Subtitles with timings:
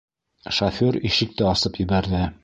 [0.59, 2.23] Шофёр ишекте асып ебәрҙе.